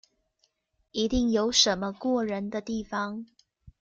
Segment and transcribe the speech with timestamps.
[0.93, 3.27] 一定有什麼過人的地方